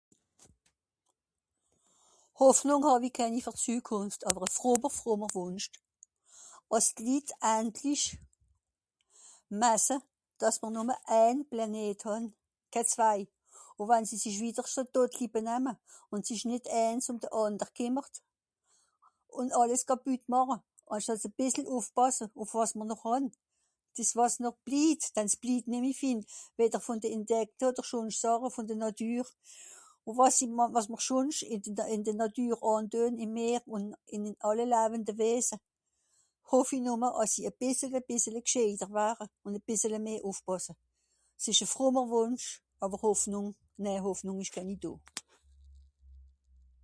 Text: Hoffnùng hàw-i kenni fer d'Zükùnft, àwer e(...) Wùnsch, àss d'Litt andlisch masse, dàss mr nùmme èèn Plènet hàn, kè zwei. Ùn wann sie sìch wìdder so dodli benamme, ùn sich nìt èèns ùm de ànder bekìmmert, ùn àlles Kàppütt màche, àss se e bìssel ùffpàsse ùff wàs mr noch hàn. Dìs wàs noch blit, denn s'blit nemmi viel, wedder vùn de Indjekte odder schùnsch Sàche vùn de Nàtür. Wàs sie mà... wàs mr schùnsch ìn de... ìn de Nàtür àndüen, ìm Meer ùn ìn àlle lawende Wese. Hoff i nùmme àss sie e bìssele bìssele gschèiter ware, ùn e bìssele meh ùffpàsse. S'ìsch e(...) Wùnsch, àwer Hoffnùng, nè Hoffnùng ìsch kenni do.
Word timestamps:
Hoffnùng 2.43 2.83
hàw-i 2.87 3.09
kenni 3.17 3.41
fer 3.45 3.55
d'Zükùnft, 3.57 4.19
àwer 4.29 4.43
e(...) 4.45 4.49
Wùnsch, 5.39 5.67
àss 6.77 6.87
d'Litt 6.97 7.29
andlisch 7.55 8.07
masse, 9.61 9.95
dàss 10.39 10.57
mr 10.63 10.69
nùmme 10.75 10.95
èèn 11.21 11.37
Plènet 11.49 11.99
hàn, 12.07 12.25
kè 12.73 12.81
zwei. 12.93 13.21
Ùn 13.79 13.87
wann 13.89 14.05
sie 14.09 14.19
sìch 14.23 14.39
wìdder 14.43 14.67
so 14.73 14.81
dodli 14.95 15.25
benamme, 15.33 15.73
ùn 16.13 16.21
sich 16.27 16.43
nìt 16.49 16.65
èèns 16.83 17.05
ùm 17.11 17.17
de 17.23 17.27
ànder 17.43 17.67
bekìmmert, 17.69 18.13
ùn 19.39 19.47
àlles 19.59 19.83
Kàppütt 19.89 20.23
màche, 20.33 20.55
àss 20.95 21.09
se 21.23 21.27
e 21.31 21.35
bìssel 21.37 21.65
ùffpàsse 21.77 22.23
ùff 22.41 22.51
wàs 22.57 22.71
mr 22.77 22.85
noch 22.89 23.03
hàn. 23.07 23.23
Dìs 23.95 24.11
wàs 24.19 24.33
noch 24.43 24.57
blit, 24.65 25.01
denn 25.15 25.29
s'blit 25.33 25.63
nemmi 25.71 25.91
viel, 26.01 26.19
wedder 26.57 26.81
vùn 26.85 26.99
de 27.03 27.07
Indjekte 27.15 27.63
odder 27.69 27.85
schùnsch 27.89 28.17
Sàche 28.21 28.49
vùn 28.55 28.67
de 28.69 28.75
Nàtür. 28.81 29.25
Wàs 30.19 30.33
sie 30.37 30.47
mà... 30.57 30.63
wàs 30.75 30.87
mr 30.91 31.01
schùnsch 31.07 31.41
ìn 31.53 31.59
de... 31.77 31.83
ìn 31.95 32.01
de 32.05 32.11
Nàtür 32.19 32.53
àndüen, 32.73 33.13
ìm 33.23 33.31
Meer 33.37 33.61
ùn 33.75 33.83
ìn 34.15 34.23
àlle 34.47 34.65
lawende 34.73 35.13
Wese. 35.21 35.57
Hoff 36.49 36.69
i 36.77 36.79
nùmme 36.85 37.09
àss 37.21 37.31
sie 37.33 37.45
e 37.49 37.51
bìssele 37.59 37.99
bìssele 38.07 38.39
gschèiter 38.47 38.89
ware, 38.95 39.25
ùn 39.45 39.55
e 39.57 39.61
bìssele 39.67 39.97
meh 40.05 40.21
ùffpàsse. 40.29 40.73
S'ìsch 41.41 41.63
e(...) 41.65 41.65
Wùnsch, 42.11 42.49
àwer 42.83 42.99
Hoffnùng, 43.03 43.49
nè 43.83 43.91
Hoffnùng 44.05 44.39
ìsch 44.43 44.53
kenni 44.55 44.75
do. 44.83 44.91